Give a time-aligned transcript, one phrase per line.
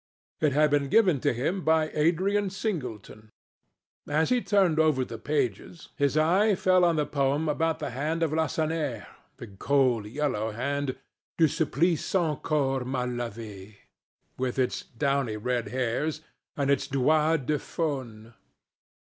[0.39, 3.29] It had been given to him by Adrian Singleton.
[4.07, 8.23] As he turned over the pages, his eye fell on the poem about the hand
[8.23, 9.05] of Lacenaire,
[9.37, 10.97] the cold yellow hand
[11.37, 13.75] "du supplice encore mal lavée,"
[14.39, 16.21] with its downy red hairs
[16.57, 18.33] and its "doigts de faune."